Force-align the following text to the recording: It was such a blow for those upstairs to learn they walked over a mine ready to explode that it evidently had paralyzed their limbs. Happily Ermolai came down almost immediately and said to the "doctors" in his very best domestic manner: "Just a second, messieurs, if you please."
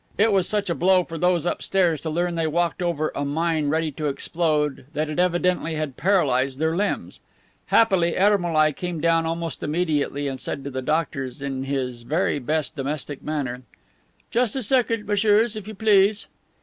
It 0.17 0.31
was 0.33 0.49
such 0.49 0.67
a 0.67 0.73
blow 0.73 1.03
for 1.03 1.19
those 1.19 1.45
upstairs 1.45 2.01
to 2.01 2.09
learn 2.09 2.33
they 2.33 2.47
walked 2.47 2.81
over 2.81 3.11
a 3.13 3.23
mine 3.23 3.69
ready 3.69 3.91
to 3.91 4.07
explode 4.07 4.87
that 4.95 5.11
it 5.11 5.19
evidently 5.19 5.75
had 5.75 5.95
paralyzed 5.95 6.57
their 6.57 6.75
limbs. 6.75 7.19
Happily 7.67 8.17
Ermolai 8.17 8.71
came 8.71 8.99
down 8.99 9.27
almost 9.27 9.61
immediately 9.61 10.27
and 10.27 10.39
said 10.39 10.63
to 10.63 10.71
the 10.71 10.81
"doctors" 10.81 11.39
in 11.39 11.65
his 11.65 12.01
very 12.01 12.39
best 12.39 12.75
domestic 12.75 13.21
manner: 13.21 13.61
"Just 14.31 14.55
a 14.55 14.63
second, 14.63 15.05
messieurs, 15.05 15.55
if 15.55 15.67
you 15.67 15.75
please." 15.75 16.25